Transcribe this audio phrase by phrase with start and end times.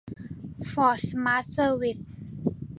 [0.71, 1.97] ฟอร์ท สมาร์ท เซอร์วิส